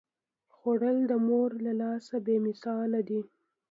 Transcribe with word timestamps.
خوړل 0.55 0.97
د 1.11 1.13
مور 1.27 1.51
له 1.65 1.73
لاسه 1.81 2.15
بې 2.25 2.37
مثاله 2.47 2.99
دي 3.09 3.21